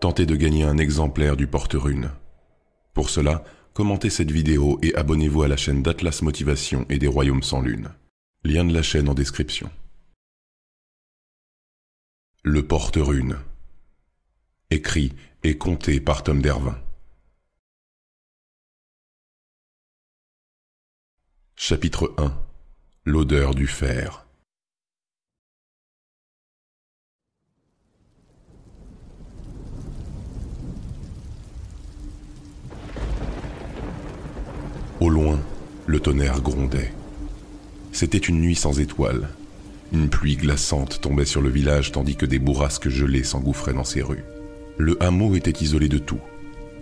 [0.00, 2.10] tentez de gagner un exemplaire du porte-rune.
[2.94, 3.44] Pour cela,
[3.74, 7.90] commentez cette vidéo et abonnez-vous à la chaîne d'Atlas Motivation et des Royaumes sans Lune.
[8.44, 9.70] Lien de la chaîne en description.
[12.42, 13.38] Le porte-rune.
[14.70, 15.12] Écrit
[15.42, 16.78] et compté par Tom Dervin.
[21.56, 22.32] Chapitre 1
[23.04, 24.26] L'odeur du fer.
[34.98, 35.38] Au loin,
[35.96, 36.92] le tonnerre grondait.
[37.90, 39.30] C'était une nuit sans étoiles.
[39.94, 44.02] Une pluie glaçante tombait sur le village tandis que des bourrasques gelées s'engouffraient dans ses
[44.02, 44.24] rues.
[44.76, 46.20] Le hameau était isolé de tout.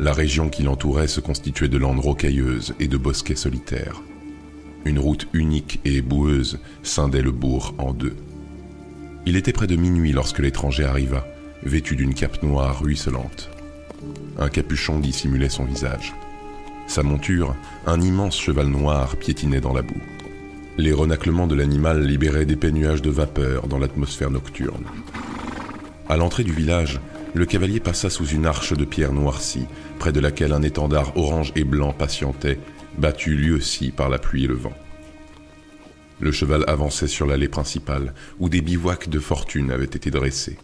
[0.00, 4.02] La région qui l'entourait se constituait de landes rocailleuses et de bosquets solitaires.
[4.84, 8.16] Une route unique et boueuse scindait le bourg en deux.
[9.26, 11.24] Il était près de minuit lorsque l'étranger arriva,
[11.62, 13.48] vêtu d'une cape noire ruisselante.
[14.40, 16.12] Un capuchon dissimulait son visage.
[16.86, 17.54] Sa monture,
[17.86, 20.00] un immense cheval noir, piétinait dans la boue.
[20.76, 24.84] Les renaclements de l'animal libéraient d'épais nuages de vapeur dans l'atmosphère nocturne.
[26.08, 27.00] À l'entrée du village,
[27.32, 29.66] le cavalier passa sous une arche de pierre noircie,
[29.98, 32.58] près de laquelle un étendard orange et blanc patientait,
[32.98, 34.72] battu lui aussi par la pluie et le vent.
[36.20, 40.58] Le cheval avançait sur l'allée principale, où des bivouacs de fortune avaient été dressés.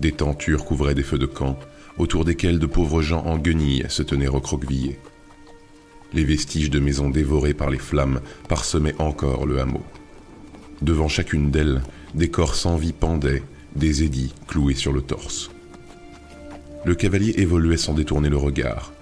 [0.00, 1.58] Des tentures couvraient des feux de camp,
[1.98, 4.98] autour desquels de pauvres gens en guenilles se tenaient recroquevillés.
[6.14, 9.82] Les vestiges de maisons dévorées par les flammes parsemaient encore le hameau.
[10.80, 11.82] Devant chacune d'elles,
[12.14, 13.42] des corps sans vie pendaient,
[13.74, 15.50] des édits cloués sur le torse.
[16.84, 18.92] Le cavalier évoluait sans détourner le regard.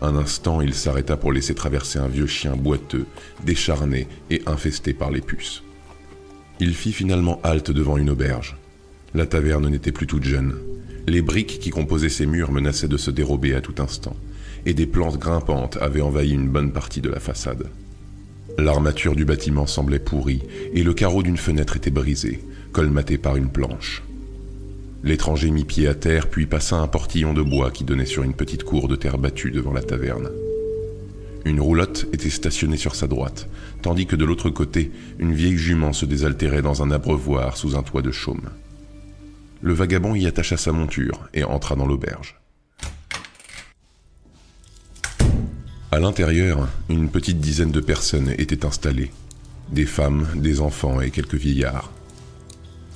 [0.00, 3.04] Un instant, il s'arrêta pour laisser traverser un vieux chien boiteux,
[3.44, 5.62] décharné et infesté par les puces.
[6.60, 8.56] Il fit finalement halte devant une auberge.
[9.12, 10.54] La taverne n'était plus toute jeune.
[11.06, 14.16] Les briques qui composaient ses murs menaçaient de se dérober à tout instant
[14.66, 17.66] et des plantes grimpantes avaient envahi une bonne partie de la façade.
[18.58, 20.42] L'armature du bâtiment semblait pourrie
[20.72, 22.40] et le carreau d'une fenêtre était brisé,
[22.72, 24.02] colmaté par une planche.
[25.02, 28.32] L'étranger mit pied à terre puis passa un portillon de bois qui donnait sur une
[28.32, 30.30] petite cour de terre battue devant la taverne.
[31.44, 33.48] Une roulotte était stationnée sur sa droite,
[33.82, 37.82] tandis que de l'autre côté, une vieille jument se désaltérait dans un abreuvoir sous un
[37.82, 38.48] toit de chaume.
[39.60, 42.40] Le vagabond y attacha sa monture et entra dans l'auberge.
[45.94, 49.12] À l'intérieur, une petite dizaine de personnes étaient installées.
[49.70, 51.92] Des femmes, des enfants et quelques vieillards.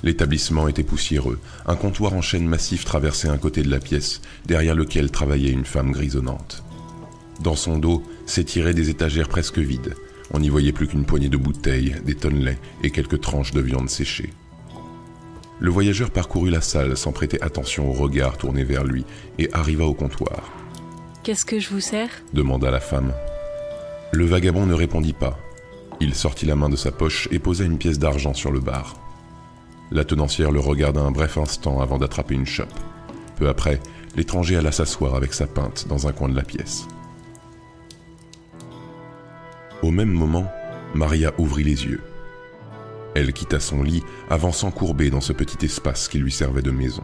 [0.03, 1.39] L'établissement était poussiéreux.
[1.65, 5.63] Un comptoir en chêne massif traversait un côté de la pièce, derrière lequel travaillait une
[5.63, 6.61] femme grisonnante.
[7.41, 9.95] Dans son dos s'étiraient des étagères presque vides.
[10.33, 13.89] On n'y voyait plus qu'une poignée de bouteilles, des tonnelets et quelques tranches de viande
[13.89, 14.33] séchée.
[15.61, 19.05] Le voyageur parcourut la salle sans prêter attention au regard tourné vers lui
[19.37, 20.51] et arriva au comptoir.
[21.29, 22.09] Qu'est-ce que je vous sers?
[22.33, 23.13] demanda la femme.
[24.11, 25.37] Le vagabond ne répondit pas.
[25.99, 28.95] Il sortit la main de sa poche et posa une pièce d'argent sur le bar.
[29.91, 32.73] La tenancière le regarda un bref instant avant d'attraper une chope.
[33.35, 33.79] Peu après,
[34.15, 36.87] l'étranger alla s'asseoir avec sa pinte dans un coin de la pièce.
[39.83, 40.51] Au même moment,
[40.95, 42.01] Maria ouvrit les yeux.
[43.13, 44.01] Elle quitta son lit,
[44.31, 47.03] avançant courbée dans ce petit espace qui lui servait de maison.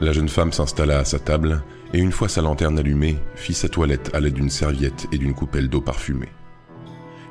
[0.00, 1.62] La jeune femme s'installa à sa table
[1.92, 5.34] et une fois sa lanterne allumée, fit sa toilette à l'aide d'une serviette et d'une
[5.34, 6.32] coupelle d'eau parfumée.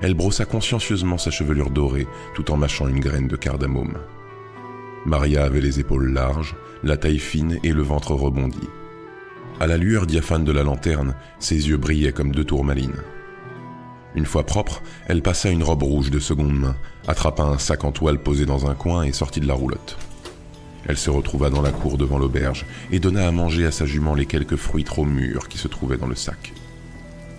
[0.02, 3.98] Elle brossa consciencieusement sa chevelure dorée tout en mâchant une graine de cardamome.
[5.06, 8.70] Maria avait les épaules larges, la taille fine et le ventre rebondi.
[9.60, 13.02] À la lueur diaphane de la lanterne, ses yeux brillaient comme deux tourmalines.
[14.16, 16.76] Une fois propre, elle passa une robe rouge de seconde main,
[17.08, 19.98] attrapa un sac en toile posé dans un coin et sortit de la roulotte.
[20.88, 24.16] Elle se retrouva dans la cour devant l'auberge et donna à manger à sa jument
[24.16, 26.54] les quelques fruits trop mûrs qui se trouvaient dans le sac.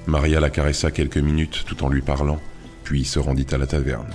[0.06, 2.40] Maria la caressa quelques minutes tout en lui parlant,
[2.84, 4.10] puis se rendit à la taverne.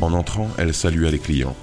[0.00, 1.56] En entrant, elle salua les clients.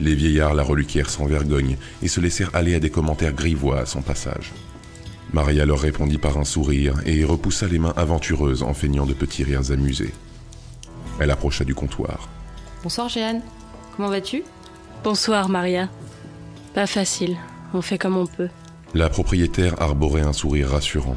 [0.00, 3.86] Les vieillards la reluquièrent sans vergogne et se laissèrent aller à des commentaires grivois à
[3.86, 4.52] son passage.
[5.32, 9.44] Maria leur répondit par un sourire et repoussa les mains aventureuses en feignant de petits
[9.44, 10.12] rires amusés.
[11.18, 12.28] Elle approcha du comptoir.
[12.82, 13.40] Bonsoir Jeanne.
[13.96, 14.42] Comment vas-tu?
[15.04, 15.88] Bonsoir Maria.
[16.74, 17.36] Pas facile,
[17.72, 18.48] on fait comme on peut.
[18.92, 21.16] La propriétaire arborait un sourire rassurant,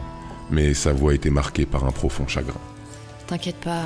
[0.52, 2.60] mais sa voix était marquée par un profond chagrin.
[3.26, 3.84] T'inquiète pas,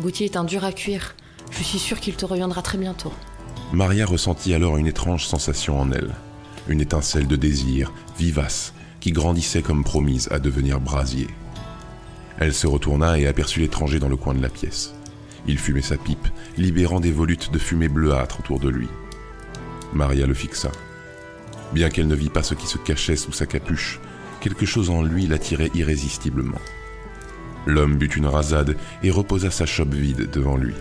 [0.00, 1.14] Gauthier est un dur à cuire.
[1.52, 3.12] Je suis sûre qu'il te reviendra très bientôt.
[3.72, 6.14] Maria ressentit alors une étrange sensation en elle,
[6.68, 11.28] une étincelle de désir, vivace, qui grandissait comme promise à devenir brasier.
[12.38, 14.94] Elle se retourna et aperçut l'étranger dans le coin de la pièce.
[15.46, 18.88] Il fumait sa pipe, libérant des volutes de fumée bleuâtre autour de lui.
[19.92, 20.72] Maria le fixa.
[21.72, 24.00] Bien qu'elle ne vit pas ce qui se cachait sous sa capuche,
[24.40, 26.60] quelque chose en lui l'attirait irrésistiblement.
[27.66, 30.74] L'homme but une rasade et reposa sa chope vide devant lui.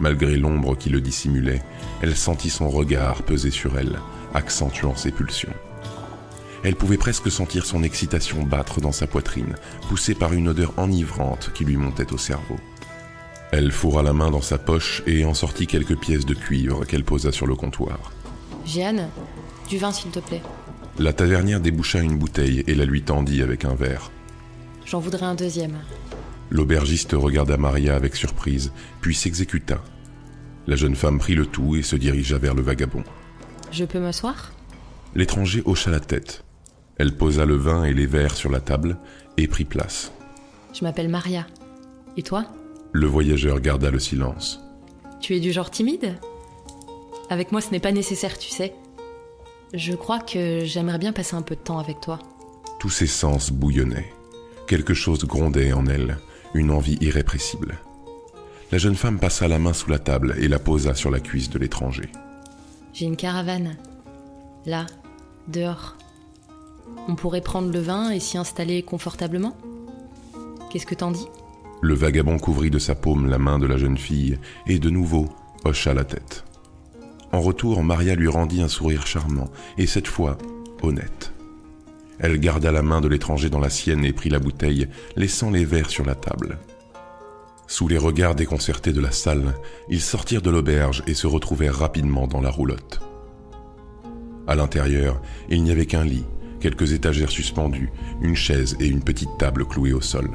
[0.00, 1.62] Malgré l'ombre qui le dissimulait,
[2.00, 3.98] elle sentit son regard peser sur elle,
[4.34, 5.52] accentuant ses pulsions.
[6.62, 9.56] Elle pouvait presque sentir son excitation battre dans sa poitrine,
[9.88, 12.56] poussée par une odeur enivrante qui lui montait au cerveau.
[13.52, 17.04] Elle fourra la main dans sa poche et en sortit quelques pièces de cuivre qu'elle
[17.04, 18.12] posa sur le comptoir.
[18.64, 19.08] Jeanne,
[19.68, 20.42] du vin s'il te plaît.
[20.98, 24.10] La tavernière déboucha une bouteille et la lui tendit avec un verre.
[24.84, 25.78] J'en voudrais un deuxième.
[26.50, 29.82] L'aubergiste regarda Maria avec surprise, puis s'exécuta.
[30.66, 33.04] La jeune femme prit le tout et se dirigea vers le vagabond.
[33.72, 34.52] Je peux m'asseoir?
[35.14, 36.44] L'étranger hocha la tête.
[36.98, 38.98] Elle posa le vin et les verres sur la table
[39.36, 40.12] et prit place.
[40.72, 41.46] Je m'appelle Maria.
[42.16, 42.44] Et toi?
[42.92, 44.60] Le voyageur garda le silence.
[45.20, 46.18] Tu es du genre timide?
[47.28, 48.74] Avec moi, ce n'est pas nécessaire, tu sais.
[49.72, 52.18] Je crois que j'aimerais bien passer un peu de temps avec toi.
[52.80, 54.12] Tous ses sens bouillonnaient.
[54.66, 56.18] Quelque chose grondait en elle,
[56.54, 57.78] une envie irrépressible.
[58.72, 61.50] La jeune femme passa la main sous la table et la posa sur la cuisse
[61.50, 62.08] de l'étranger.
[62.92, 63.76] J'ai une caravane.
[64.66, 64.86] Là,
[65.46, 65.96] dehors.
[67.06, 69.56] On pourrait prendre le vin et s'y installer confortablement?
[70.70, 71.26] Qu'est-ce que t'en dis?
[71.82, 75.28] Le vagabond couvrit de sa paume la main de la jeune fille et de nouveau
[75.64, 76.44] hocha la tête.
[77.32, 80.36] En retour, Maria lui rendit un sourire charmant et cette fois
[80.82, 81.32] honnête.
[82.18, 85.64] Elle garda la main de l'étranger dans la sienne et prit la bouteille, laissant les
[85.64, 86.58] verres sur la table.
[87.66, 89.54] Sous les regards déconcertés de la salle,
[89.88, 93.00] ils sortirent de l'auberge et se retrouvèrent rapidement dans la roulotte.
[94.46, 96.24] À l'intérieur, il n'y avait qu'un lit,
[96.60, 97.90] quelques étagères suspendues,
[98.20, 100.30] une chaise et une petite table clouée au sol.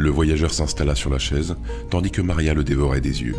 [0.00, 1.56] Le voyageur s'installa sur la chaise,
[1.90, 3.36] tandis que Maria le dévorait des yeux.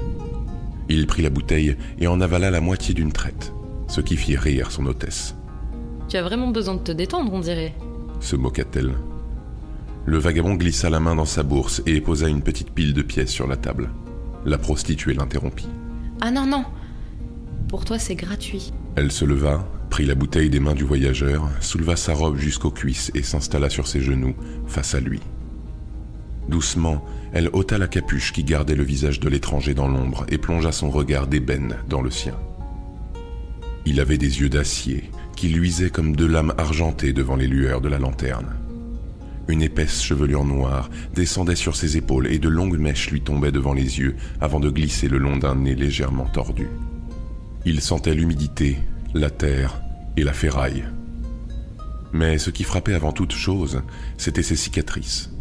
[0.90, 3.52] Il prit la bouteille et en avala la moitié d'une traite,
[3.88, 5.34] ce qui fit rire son hôtesse.
[6.08, 7.74] Tu as vraiment besoin de te détendre, on dirait.
[8.20, 8.94] se moqua-t-elle.
[10.06, 13.32] Le vagabond glissa la main dans sa bourse et posa une petite pile de pièces
[13.32, 13.90] sur la table.
[14.46, 15.70] La prostituée l'interrompit.
[16.22, 16.66] Ah non, non
[17.70, 18.72] Pour toi, c'est gratuit.
[18.96, 23.10] Elle se leva, prit la bouteille des mains du voyageur, souleva sa robe jusqu'aux cuisses
[23.16, 24.36] et s'installa sur ses genoux,
[24.68, 25.22] face à lui.
[26.50, 30.72] Doucement, elle ôta la capuche qui gardait le visage de l'étranger dans l'ombre et plongea
[30.72, 32.36] son regard d'ébène dans le sien.
[33.86, 37.90] Il avait des yeux d'acier, qui luisaient comme deux lames argentées devant les lueurs de
[37.90, 38.56] la lanterne.
[39.48, 43.74] Une épaisse chevelure noire descendait sur ses épaules et de longues mèches lui tombaient devant
[43.74, 46.68] les yeux avant de glisser le long d'un nez légèrement tordu.
[47.66, 48.78] Il sentait l'humidité,
[49.14, 49.82] la terre
[50.16, 50.86] et la ferraille.
[52.14, 53.82] Mais ce qui frappait avant toute chose,
[54.18, 55.32] c'était ses cicatrices.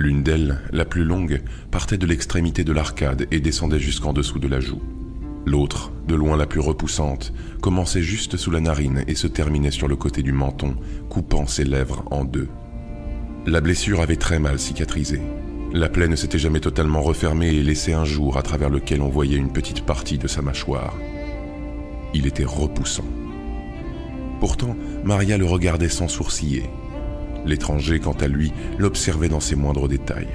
[0.00, 4.48] L'une d'elles, la plus longue, partait de l'extrémité de l'arcade et descendait jusqu'en dessous de
[4.48, 4.80] la joue.
[5.44, 9.88] L'autre, de loin la plus repoussante, commençait juste sous la narine et se terminait sur
[9.88, 10.76] le côté du menton,
[11.10, 12.48] coupant ses lèvres en deux.
[13.44, 15.20] La blessure avait très mal cicatrisé.
[15.74, 19.10] La plaie ne s'était jamais totalement refermée et laissait un jour à travers lequel on
[19.10, 20.96] voyait une petite partie de sa mâchoire.
[22.14, 23.04] Il était repoussant.
[24.40, 24.74] Pourtant,
[25.04, 26.70] Maria le regardait sans sourciller.
[27.46, 30.28] L'étranger, quant à lui, l'observait dans ses moindres détails.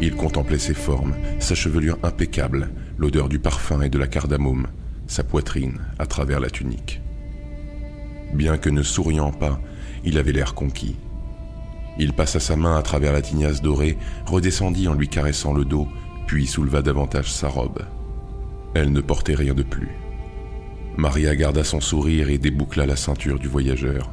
[0.00, 4.68] Il contemplait ses formes, sa chevelure impeccable, l'odeur du parfum et de la cardamome,
[5.06, 7.00] sa poitrine à travers la tunique.
[8.32, 9.60] Bien que ne souriant pas,
[10.04, 10.96] il avait l'air conquis.
[11.98, 15.88] Il passa sa main à travers la tignasse dorée, redescendit en lui caressant le dos,
[16.26, 17.82] puis souleva davantage sa robe.
[18.74, 19.88] Elle ne portait rien de plus.
[20.96, 24.10] Maria garda son sourire et déboucla la ceinture du voyageur.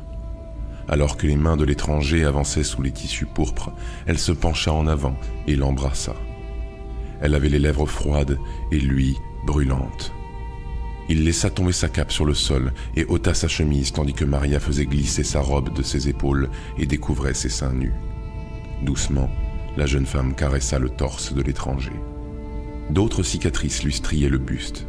[0.88, 3.72] Alors que les mains de l'étranger avançaient sous les tissus pourpres,
[4.06, 5.16] elle se pencha en avant
[5.48, 6.16] et l'embrassa.
[7.22, 8.38] Elle avait les lèvres froides
[8.72, 10.14] et lui brûlantes.
[11.08, 14.60] Il laissa tomber sa cape sur le sol et ôta sa chemise tandis que Maria
[14.60, 17.94] faisait glisser sa robe de ses épaules et découvrait ses seins nus.
[18.82, 19.30] Doucement,
[19.78, 21.94] la jeune femme caressa le torse de l'étranger.
[22.90, 24.88] D'autres cicatrices lui striaient le buste.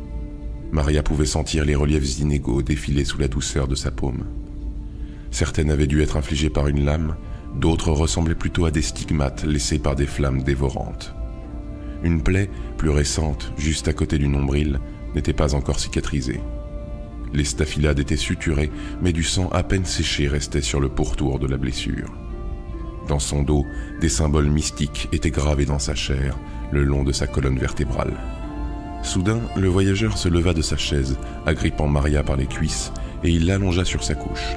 [0.73, 4.25] Maria pouvait sentir les reliefs inégaux défiler sous la douceur de sa paume.
[5.37, 7.14] Certaines avaient dû être infligées par une lame,
[7.55, 11.14] d'autres ressemblaient plutôt à des stigmates laissés par des flammes dévorantes.
[12.02, 14.81] Une plaie, plus récente, juste à côté du nombril,
[15.14, 16.40] n'était pas encore cicatrisée.
[17.35, 18.71] Les staphylades étaient suturées,
[19.02, 22.14] mais du sang à peine séché restait sur le pourtour de la blessure.
[23.07, 23.66] Dans son dos,
[24.00, 26.38] des symboles mystiques étaient gravés dans sa chair,
[26.73, 28.14] le long de sa colonne vertébrale.
[29.02, 32.90] Soudain, le voyageur se leva de sa chaise, agrippant Maria par les cuisses,
[33.23, 34.57] et il l'allongea sur sa couche.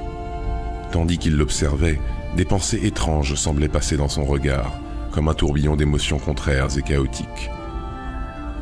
[0.91, 1.99] Tandis qu'il l'observait,
[2.35, 4.79] des pensées étranges semblaient passer dans son regard,
[5.11, 7.49] comme un tourbillon d'émotions contraires et chaotiques.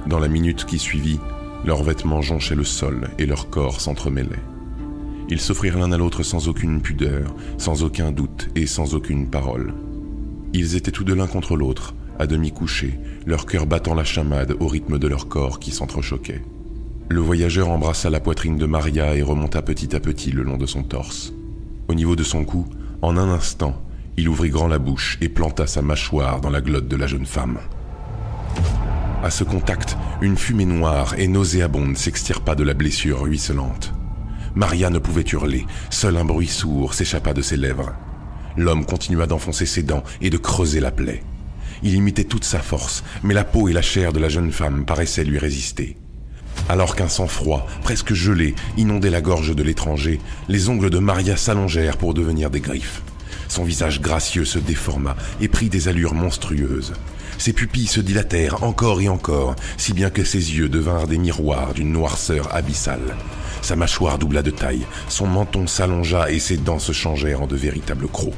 [0.08, 1.20] Dans la minute qui suivit,
[1.66, 4.44] leurs vêtements jonchaient le sol et leur corps s'entremêlaient.
[5.30, 9.74] Ils s'offrirent l'un à l'autre sans aucune pudeur, sans aucun doute et sans aucune parole.
[10.54, 14.56] Ils étaient tous de l'un contre l'autre, à demi couchés, leur cœur battant la chamade
[14.60, 16.42] au rythme de leur corps qui s'entrechoquait.
[17.10, 20.66] Le voyageur embrassa la poitrine de Maria et remonta petit à petit le long de
[20.66, 21.34] son torse.
[21.88, 22.68] Au niveau de son cou,
[23.02, 23.82] en un instant,
[24.18, 27.26] il ouvrit grand la bouche et planta sa mâchoire dans la glotte de la jeune
[27.26, 27.60] femme.
[29.24, 33.94] À ce contact, une fumée noire et nauséabonde s'extirpa de la blessure ruisselante.
[34.56, 37.94] Maria ne pouvait hurler, seul un bruit sourd s'échappa de ses lèvres.
[38.58, 41.24] L'homme continua d'enfoncer ses dents et de creuser la plaie.
[41.84, 44.84] Il imitait toute sa force, mais la peau et la chair de la jeune femme
[44.84, 45.96] paraissaient lui résister.
[46.70, 50.20] Alors qu'un sang froid, presque gelé, inondait la gorge de l'étranger,
[50.50, 53.02] les ongles de Maria s'allongèrent pour devenir des griffes.
[53.48, 56.94] Son visage gracieux se déforma et prit des allures monstrueuses.
[57.38, 61.74] Ses pupilles se dilatèrent encore et encore, si bien que ses yeux devinrent des miroirs
[61.74, 63.16] d'une noirceur abyssale.
[63.62, 67.56] Sa mâchoire doubla de taille, son menton s'allongea et ses dents se changèrent en de
[67.56, 68.34] véritables crocs.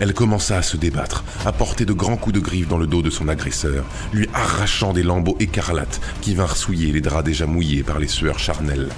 [0.00, 3.02] Elle commença à se débattre, à porter de grands coups de griffe dans le dos
[3.02, 7.82] de son agresseur, lui arrachant des lambeaux écarlates qui vinrent souiller les draps déjà mouillés
[7.82, 8.88] par les sueurs charnelles.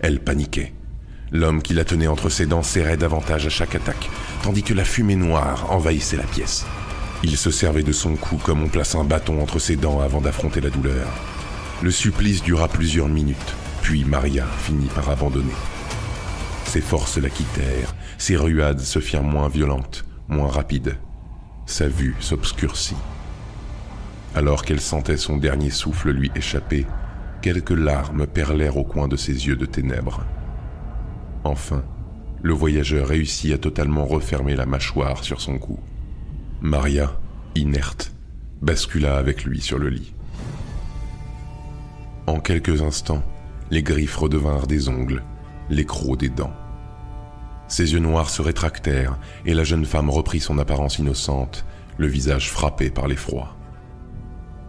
[0.00, 0.72] Elle paniquait.
[1.30, 4.10] L'homme qui la tenait entre ses dents serrait davantage à chaque attaque,
[4.42, 6.66] tandis que la fumée noire envahissait la pièce.
[7.22, 10.20] Il se servait de son cou comme on place un bâton entre ses dents avant
[10.20, 11.06] d'affronter la douleur.
[11.80, 15.54] Le supplice dura plusieurs minutes, puis Maria finit par abandonner.
[16.64, 20.96] Ses forces la quittèrent, ses ruades se firent moins violentes, moins rapides.
[21.66, 22.96] Sa vue s'obscurcit.
[24.34, 26.86] Alors qu'elle sentait son dernier souffle lui échapper,
[27.42, 30.24] quelques larmes perlèrent au coin de ses yeux de ténèbres.
[31.44, 31.82] Enfin,
[32.42, 35.78] le voyageur réussit à totalement refermer la mâchoire sur son cou.
[36.60, 37.18] Maria,
[37.54, 38.12] inerte,
[38.62, 40.14] bascula avec lui sur le lit.
[42.26, 43.22] En quelques instants,
[43.70, 45.22] les griffes redevinrent des ongles,
[45.68, 46.54] les crocs des dents.
[47.70, 51.64] Ses yeux noirs se rétractèrent et la jeune femme reprit son apparence innocente,
[51.98, 53.56] le visage frappé par l'effroi.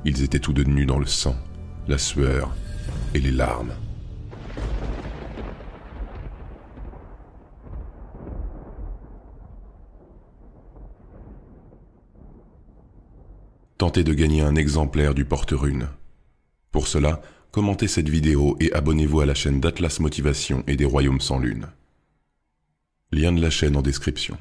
[0.05, 1.35] Ils étaient tous deux nus dans le sang,
[1.87, 2.55] la sueur
[3.15, 3.73] et les larmes.
[13.79, 15.87] Tentez de gagner un exemplaire du porte-rune.
[16.71, 21.19] Pour cela, commentez cette vidéo et abonnez-vous à la chaîne d'Atlas Motivation et des Royaumes
[21.19, 21.65] sans Lune.
[23.13, 24.37] Lien de la chaîne en description.